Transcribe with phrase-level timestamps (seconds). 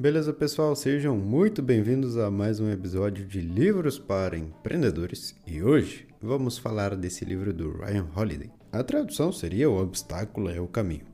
[0.00, 0.74] Beleza, pessoal?
[0.74, 6.96] Sejam muito bem-vindos a mais um episódio de Livros para Empreendedores e hoje vamos falar
[6.96, 8.50] desse livro do Ryan Holiday.
[8.72, 11.04] A tradução seria O Obstáculo é o Caminho.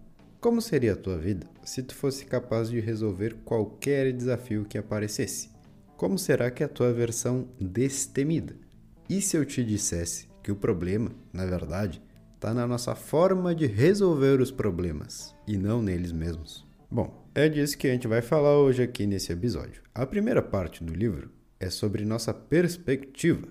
[0.40, 5.50] Como seria a tua vida se tu fosse capaz de resolver qualquer desafio que aparecesse?
[5.96, 8.54] Como será que é a tua versão destemida?
[9.10, 12.00] E se eu te dissesse que o problema, na verdade,
[12.36, 16.64] está na nossa forma de resolver os problemas e não neles mesmos?
[16.88, 19.82] Bom, é disso que a gente vai falar hoje aqui nesse episódio.
[19.94, 23.46] A primeira parte do livro é sobre nossa perspectiva.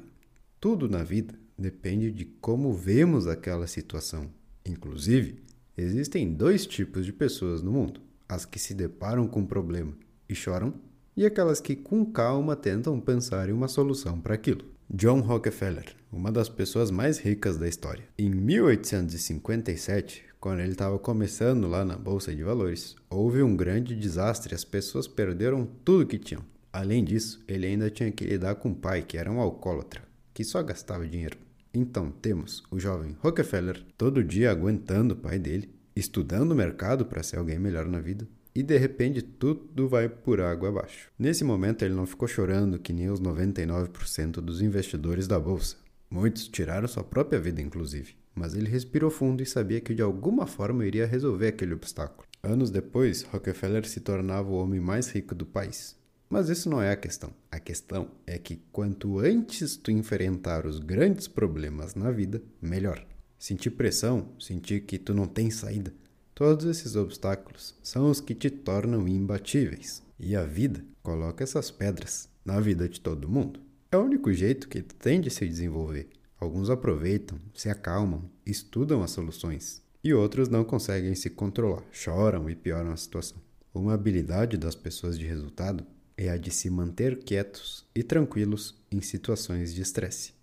[0.59, 4.27] Tudo na vida depende de como vemos aquela situação.
[4.65, 5.43] Inclusive,
[5.77, 9.95] existem dois tipos de pessoas no mundo: as que se deparam com um problema
[10.27, 10.73] e choram,
[11.15, 14.65] e aquelas que com calma tentam pensar em uma solução para aquilo.
[14.89, 18.05] John Rockefeller, uma das pessoas mais ricas da história.
[18.17, 24.53] Em 1857, quando ele estava começando lá na bolsa de valores, houve um grande desastre,
[24.53, 26.43] as pessoas perderam tudo que tinham.
[26.71, 30.03] Além disso, ele ainda tinha que lidar com o pai, que era um alcoólatra,
[30.35, 31.35] que só gastava dinheiro.
[31.73, 37.23] Então temos o jovem Rockefeller todo dia aguentando o pai dele, estudando o mercado para
[37.23, 41.09] ser alguém melhor na vida, e de repente tudo vai por água abaixo.
[41.17, 45.77] Nesse momento ele não ficou chorando que nem os 99% dos investidores da bolsa.
[46.09, 50.45] Muitos tiraram sua própria vida, inclusive mas ele respirou fundo e sabia que de alguma
[50.45, 52.27] forma iria resolver aquele obstáculo.
[52.43, 55.95] Anos depois, Rockefeller se tornava o homem mais rico do país.
[56.29, 57.31] Mas isso não é a questão.
[57.49, 63.03] A questão é que quanto antes tu enfrentar os grandes problemas na vida, melhor.
[63.39, 65.93] Sentir pressão, sentir que tu não tem saída,
[66.33, 70.03] todos esses obstáculos são os que te tornam imbatíveis.
[70.19, 73.64] E a vida coloca essas pedras na vida de todo mundo.
[73.91, 76.09] É o único jeito que tem de se desenvolver.
[76.39, 82.55] Alguns aproveitam, se acalmam, estudam as soluções, e outros não conseguem se controlar, choram e
[82.55, 83.37] pioram a situação.
[83.73, 85.85] Uma habilidade das pessoas de resultado
[86.17, 90.33] é a de se manter quietos e tranquilos em situações de estresse.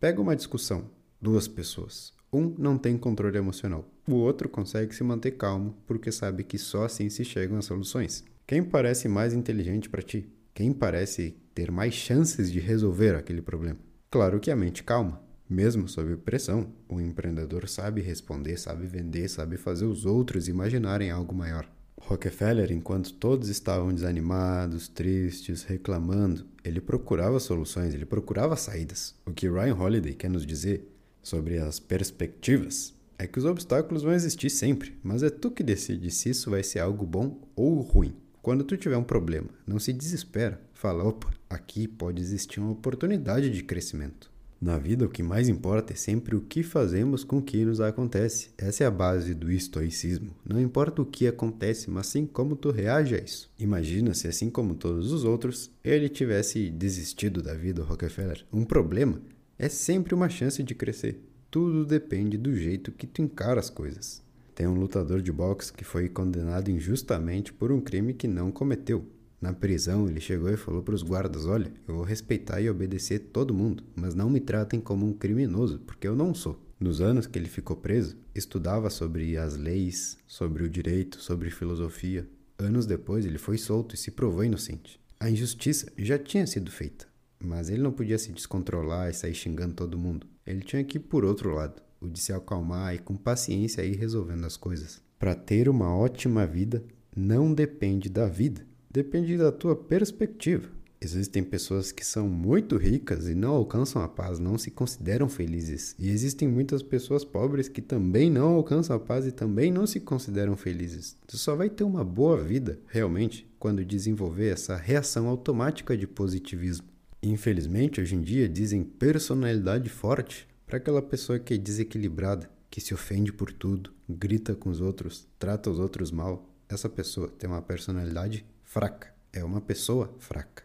[0.00, 2.12] Pega uma discussão, duas pessoas.
[2.32, 6.84] Um não tem controle emocional, o outro consegue se manter calmo porque sabe que só
[6.84, 8.24] assim se chegam às soluções.
[8.46, 10.28] Quem parece mais inteligente para ti?
[10.58, 13.78] Quem parece ter mais chances de resolver aquele problema?
[14.10, 15.22] Claro que a mente calma.
[15.48, 21.32] Mesmo sob pressão, o empreendedor sabe responder, sabe vender, sabe fazer os outros imaginarem algo
[21.32, 21.70] maior.
[22.00, 29.14] Rockefeller, enquanto todos estavam desanimados, tristes, reclamando, ele procurava soluções, ele procurava saídas.
[29.24, 30.92] O que Ryan Holiday quer nos dizer
[31.22, 36.10] sobre as perspectivas é que os obstáculos vão existir sempre, mas é tu que decide
[36.10, 38.12] se isso vai ser algo bom ou ruim.
[38.48, 40.58] Quando tu tiver um problema, não se desespera.
[40.72, 44.30] Fala, opa, aqui pode existir uma oportunidade de crescimento.
[44.58, 47.78] Na vida, o que mais importa é sempre o que fazemos com o que nos
[47.78, 48.48] acontece.
[48.56, 50.34] Essa é a base do estoicismo.
[50.48, 53.50] Não importa o que acontece, mas sim como tu reage a isso.
[53.58, 58.46] Imagina se, assim como todos os outros, ele tivesse desistido da vida, Rockefeller.
[58.50, 59.20] Um problema
[59.58, 61.22] é sempre uma chance de crescer.
[61.50, 64.26] Tudo depende do jeito que tu encara as coisas.
[64.58, 69.06] Tem um lutador de boxe que foi condenado injustamente por um crime que não cometeu.
[69.40, 73.20] Na prisão, ele chegou e falou para os guardas: Olha, eu vou respeitar e obedecer
[73.32, 76.60] todo mundo, mas não me tratem como um criminoso, porque eu não sou.
[76.80, 82.28] Nos anos que ele ficou preso, estudava sobre as leis, sobre o direito, sobre filosofia.
[82.58, 84.98] Anos depois, ele foi solto e se provou inocente.
[85.20, 87.06] A injustiça já tinha sido feita,
[87.38, 90.26] mas ele não podia se descontrolar e sair xingando todo mundo.
[90.44, 93.96] Ele tinha que ir por outro lado, o de se acalmar e com paciência ir
[93.96, 95.00] resolvendo as coisas.
[95.18, 96.84] Para ter uma ótima vida,
[97.16, 100.68] não depende da vida, depende da tua perspectiva.
[101.00, 105.94] Existem pessoas que são muito ricas e não alcançam a paz, não se consideram felizes.
[105.96, 110.00] E existem muitas pessoas pobres que também não alcançam a paz e também não se
[110.00, 111.16] consideram felizes.
[111.24, 116.88] Tu só vai ter uma boa vida, realmente, quando desenvolver essa reação automática de positivismo.
[117.22, 122.92] Infelizmente, hoje em dia dizem personalidade forte para aquela pessoa que é desequilibrada, que se
[122.92, 126.46] ofende por tudo, grita com os outros, trata os outros mal.
[126.68, 130.62] Essa pessoa tem uma personalidade fraca, é uma pessoa fraca.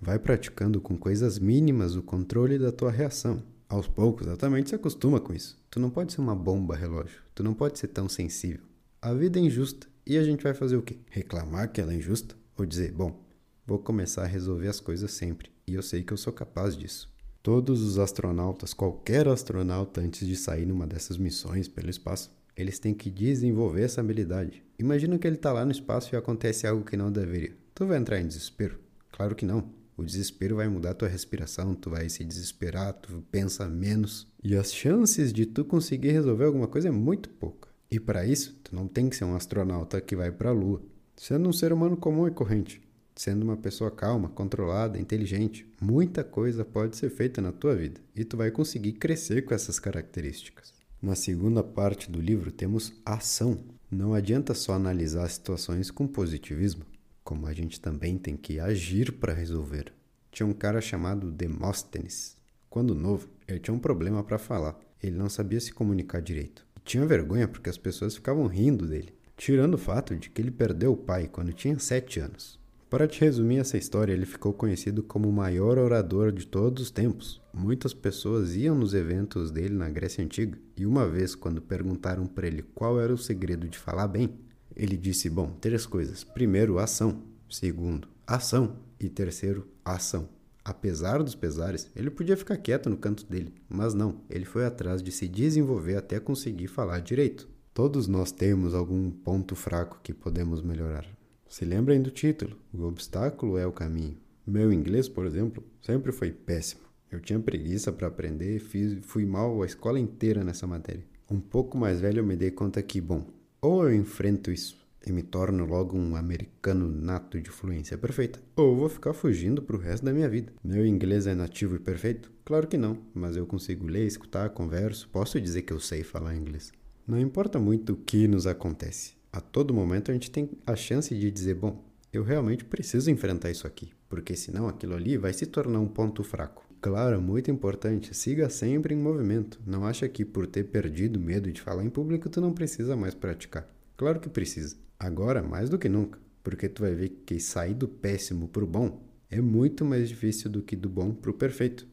[0.00, 3.42] Vai praticando com coisas mínimas o controle da tua reação.
[3.68, 5.60] Aos poucos, exatamente se acostuma com isso.
[5.68, 8.64] Tu não pode ser uma bomba relógio, tu não pode ser tão sensível.
[9.02, 11.00] A vida é injusta e a gente vai fazer o quê?
[11.10, 12.36] Reclamar que ela é injusta?
[12.56, 13.20] Ou dizer, bom,
[13.66, 17.09] vou começar a resolver as coisas sempre e eu sei que eu sou capaz disso.
[17.42, 22.92] Todos os astronautas, qualquer astronauta antes de sair numa dessas missões pelo espaço, eles têm
[22.92, 24.62] que desenvolver essa habilidade.
[24.78, 27.56] Imagina que ele está lá no espaço e acontece algo que não deveria.
[27.74, 28.78] Tu vai entrar em desespero?
[29.10, 29.70] Claro que não.
[29.96, 34.26] O desespero vai mudar tua respiração, tu vai se desesperar, tu pensa menos.
[34.44, 37.70] E as chances de tu conseguir resolver alguma coisa é muito pouca.
[37.90, 40.82] E para isso, tu não tem que ser um astronauta que vai para a lua.
[41.16, 42.82] Sendo um ser humano comum e corrente.
[43.20, 48.24] Sendo uma pessoa calma, controlada, inteligente, muita coisa pode ser feita na tua vida e
[48.24, 50.72] tu vai conseguir crescer com essas características.
[51.02, 53.58] Na segunda parte do livro temos ação.
[53.90, 56.86] Não adianta só analisar situações com positivismo,
[57.22, 59.92] como a gente também tem que agir para resolver.
[60.32, 62.38] Tinha um cara chamado Demóstenes.
[62.70, 64.80] Quando novo, ele tinha um problema para falar.
[65.02, 66.66] Ele não sabia se comunicar direito.
[66.86, 70.94] Tinha vergonha porque as pessoas ficavam rindo dele, tirando o fato de que ele perdeu
[70.94, 72.59] o pai quando tinha 7 anos.
[72.90, 76.90] Para te resumir essa história, ele ficou conhecido como o maior orador de todos os
[76.90, 77.40] tempos.
[77.54, 82.48] Muitas pessoas iam nos eventos dele na Grécia Antiga, e uma vez, quando perguntaram para
[82.48, 84.34] ele qual era o segredo de falar bem,
[84.74, 86.24] ele disse: Bom, três coisas.
[86.24, 87.22] Primeiro, ação.
[87.48, 88.74] Segundo, ação.
[88.98, 90.28] E terceiro, ação.
[90.64, 95.00] Apesar dos pesares, ele podia ficar quieto no canto dele, mas não, ele foi atrás
[95.00, 97.48] de se desenvolver até conseguir falar direito.
[97.72, 101.19] Todos nós temos algum ponto fraco que podemos melhorar.
[101.50, 104.16] Se lembrem do título: O obstáculo é o caminho.
[104.46, 106.82] Meu inglês, por exemplo, sempre foi péssimo.
[107.10, 111.04] Eu tinha preguiça para aprender e fui mal a escola inteira nessa matéria.
[111.28, 113.26] Um pouco mais velho eu me dei conta que, bom,
[113.60, 118.76] ou eu enfrento isso e me torno logo um americano nato de fluência perfeita, ou
[118.76, 120.52] vou ficar fugindo pro resto da minha vida.
[120.62, 122.30] Meu inglês é nativo e perfeito?
[122.44, 126.36] Claro que não, mas eu consigo ler, escutar, converso, posso dizer que eu sei falar
[126.36, 126.70] inglês.
[127.08, 131.14] Não importa muito o que nos acontece, a todo momento a gente tem a chance
[131.14, 135.46] de dizer: bom, eu realmente preciso enfrentar isso aqui, porque senão aquilo ali vai se
[135.46, 136.64] tornar um ponto fraco.
[136.80, 139.60] Claro, muito importante, siga sempre em movimento.
[139.66, 143.14] Não acha que por ter perdido medo de falar em público tu não precisa mais
[143.14, 143.68] praticar.
[143.96, 144.76] Claro que precisa.
[144.98, 149.02] Agora, mais do que nunca, porque tu vai ver que sair do péssimo pro bom
[149.30, 151.86] é muito mais difícil do que do bom pro perfeito.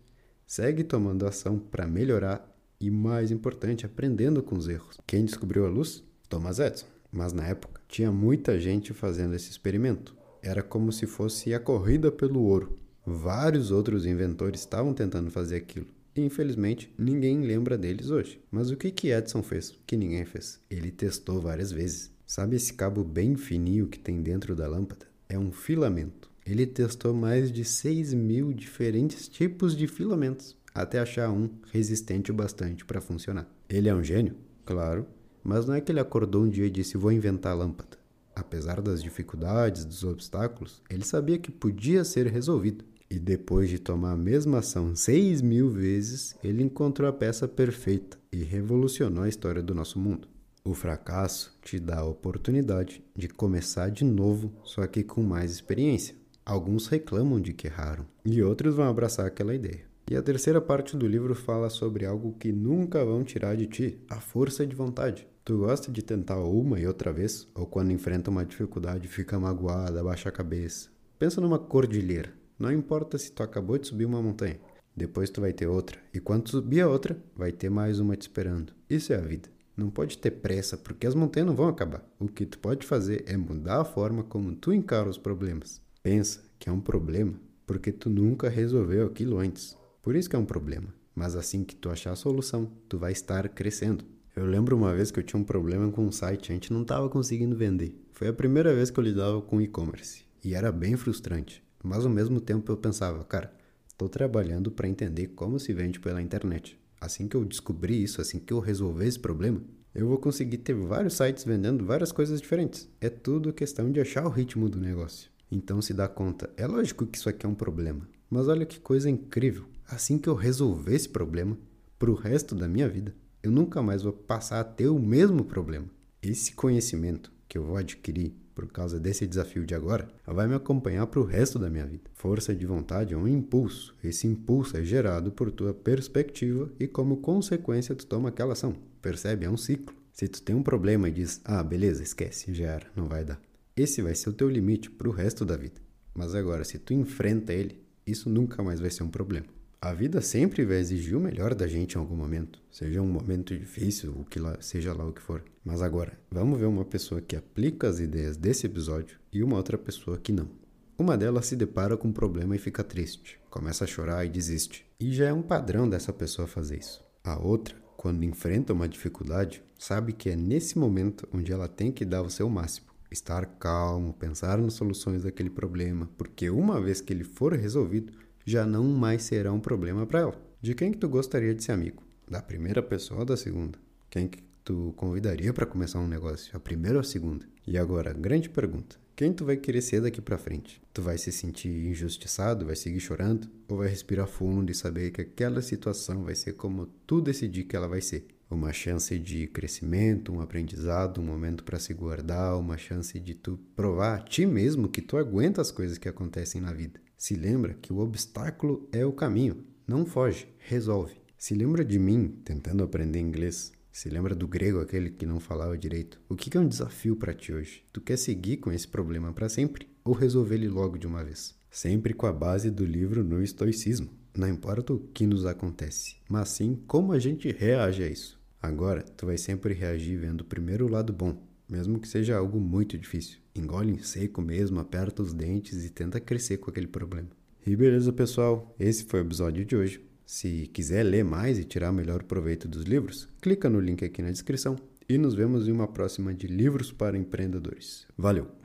[0.45, 2.50] Segue tomando ação para melhorar
[2.80, 4.98] e, mais importante, aprendendo com os erros.
[5.06, 6.04] Quem descobriu a luz?
[6.30, 6.88] Thomas Edison.
[7.12, 10.15] Mas na época tinha muita gente fazendo esse experimento.
[10.42, 12.77] Era como se fosse a corrida pelo ouro.
[13.06, 15.88] Vários outros inventores estavam tentando fazer aquilo.
[16.15, 18.42] E infelizmente ninguém lembra deles hoje.
[18.51, 19.74] Mas o que que Edison fez?
[19.86, 20.59] Que ninguém fez.
[20.69, 22.12] Ele testou várias vezes.
[22.25, 25.06] Sabe esse cabo bem fininho que tem dentro da lâmpada?
[25.30, 26.30] É um filamento.
[26.45, 32.33] Ele testou mais de 6 mil diferentes tipos de filamentos até achar um resistente o
[32.33, 33.50] bastante para funcionar.
[33.68, 34.36] Ele é um gênio?
[34.65, 35.07] Claro,
[35.48, 37.98] mas não é que ele acordou um dia e disse: Vou inventar a lâmpada.
[38.36, 42.84] Apesar das dificuldades, dos obstáculos, ele sabia que podia ser resolvido.
[43.10, 48.18] E depois de tomar a mesma ação seis mil vezes, ele encontrou a peça perfeita
[48.30, 50.28] e revolucionou a história do nosso mundo.
[50.66, 56.14] O fracasso te dá a oportunidade de começar de novo, só que com mais experiência.
[56.46, 59.87] Alguns reclamam de que erraram e outros vão abraçar aquela ideia.
[60.09, 64.00] E a terceira parte do livro fala sobre algo que nunca vão tirar de ti:
[64.09, 65.27] a força de vontade.
[65.44, 67.48] Tu gosta de tentar uma e outra vez?
[67.54, 70.89] Ou quando enfrenta uma dificuldade fica magoada, abaixa a cabeça?
[71.19, 72.33] Pensa numa cordilheira.
[72.57, 74.59] Não importa se tu acabou de subir uma montanha.
[74.95, 76.00] Depois tu vai ter outra.
[76.13, 78.74] E quando subir a outra, vai ter mais uma te esperando.
[78.89, 79.50] Isso é a vida.
[79.75, 82.04] Não pode ter pressa, porque as montanhas não vão acabar.
[82.18, 85.81] O que tu pode fazer é mudar a forma como tu encara os problemas.
[86.01, 87.36] Pensa que é um problema
[87.68, 89.77] porque tu nunca resolveu aquilo antes.
[90.07, 90.88] Por isso que é um problema.
[91.13, 94.06] Mas assim que tu achar a solução, tu vai estar crescendo.
[94.33, 96.83] Eu lembro uma vez que eu tinha um problema com um site, a gente não
[96.83, 97.94] estava conseguindo vender.
[98.13, 101.62] Foi a primeira vez que eu lidava com e-commerce e era bem frustrante.
[101.83, 103.54] Mas ao mesmo tempo eu pensava, cara,
[103.85, 106.80] estou trabalhando para entender como se vende pela internet.
[107.02, 109.61] Assim que eu descobrir isso, assim que eu resolver esse problema,
[109.94, 112.90] eu vou conseguir ter vários sites vendendo várias coisas diferentes.
[113.02, 115.30] É tudo questão de achar o ritmo do negócio.
[115.52, 118.80] Então se dá conta, é lógico que isso aqui é um problema, mas olha que
[118.80, 119.66] coisa incrível.
[119.88, 121.58] Assim que eu resolver esse problema,
[121.98, 125.46] para o resto da minha vida, eu nunca mais vou passar a ter o mesmo
[125.46, 125.88] problema.
[126.22, 131.08] Esse conhecimento que eu vou adquirir por causa desse desafio de agora vai me acompanhar
[131.08, 132.10] para o resto da minha vida.
[132.16, 133.96] Força de vontade é um impulso.
[134.04, 138.76] Esse impulso é gerado por tua perspectiva e como consequência tu toma aquela ação.
[139.02, 139.46] Percebe?
[139.46, 139.96] É um ciclo.
[140.12, 143.40] Se tu tem um problema e diz, ah, beleza, esquece, já era, não vai dar.
[143.76, 145.80] Esse vai ser o teu limite para o resto da vida.
[146.14, 149.46] Mas agora, se tu enfrenta ele, isso nunca mais vai ser um problema.
[149.80, 153.56] A vida sempre vai exigir o melhor da gente em algum momento, seja um momento
[153.56, 155.44] difícil, o que lá, seja lá o que for.
[155.64, 159.78] Mas agora, vamos ver uma pessoa que aplica as ideias desse episódio e uma outra
[159.78, 160.50] pessoa que não.
[160.98, 164.84] Uma delas se depara com um problema e fica triste, começa a chorar e desiste.
[165.00, 167.06] E já é um padrão dessa pessoa fazer isso.
[167.24, 172.04] A outra, quando enfrenta uma dificuldade, sabe que é nesse momento onde ela tem que
[172.04, 172.88] dar o seu máximo.
[173.12, 178.12] Estar calmo, pensar nas soluções daquele problema, porque uma vez que ele for resolvido,
[178.47, 180.42] já não mais será um problema para ela.
[180.61, 182.01] De quem que tu gostaria de ser amigo?
[182.31, 183.77] Da primeira pessoa ou da segunda?
[184.09, 186.56] Quem que tu convidaria para começar um negócio?
[186.56, 187.45] A primeira ou a segunda?
[187.68, 188.95] E agora, grande pergunta.
[189.18, 190.81] Quem tu vai querer ser daqui para frente?
[190.94, 195.19] Tu vai se sentir injustiçado, vai seguir chorando ou vai respirar fundo e saber que
[195.19, 198.27] aquela situação vai ser como tu decidir que ela vai ser?
[198.49, 203.59] Uma chance de crescimento, um aprendizado, um momento para se guardar, uma chance de tu
[203.75, 206.97] provar a ti mesmo que tu aguenta as coisas que acontecem na vida.
[207.18, 209.66] Se lembra que o obstáculo é o caminho.
[209.88, 211.16] Não foge, resolve.
[211.36, 213.71] Se lembra de mim tentando aprender inglês.
[213.92, 216.21] Se lembra do grego, aquele que não falava direito.
[216.30, 217.83] O que é um desafio para ti hoje?
[217.92, 221.56] Tu quer seguir com esse problema para sempre ou resolver ele logo de uma vez?
[221.71, 224.12] Sempre com a base do livro no estoicismo.
[224.38, 228.40] Não importa o que nos acontece, mas sim como a gente reage a isso.
[228.62, 231.36] Agora, tu vai sempre reagir vendo primeiro o lado bom,
[231.69, 233.40] mesmo que seja algo muito difícil.
[233.56, 237.30] Engole em seco mesmo, aperta os dentes e tenta crescer com aquele problema.
[237.66, 238.76] E beleza, pessoal?
[238.80, 240.02] Esse foi o episódio de hoje.
[240.26, 244.31] Se quiser ler mais e tirar melhor proveito dos livros, clica no link aqui na
[244.31, 244.76] descrição
[245.09, 248.06] e nos vemos em uma próxima de Livros para Empreendedores.
[248.18, 248.56] Valeu!